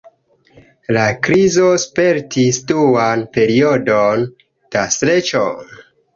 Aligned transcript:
La 0.95 1.03
krizo 1.27 1.67
spertis 1.83 2.59
duan 2.73 3.27
periodon 3.37 4.27
da 4.79 4.89
streĉo. 4.99 5.47